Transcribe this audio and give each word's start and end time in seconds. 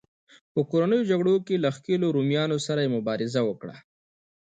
په 0.53 0.59
کورنیو 0.69 1.07
جګړو 1.09 1.35
کې 1.45 1.55
له 1.63 1.69
ښکېلو 1.75 2.07
رومیانو 2.17 2.57
سره 2.67 2.79
یې 2.85 2.93
مبارزه 2.97 3.41
وکړه. 3.49 3.75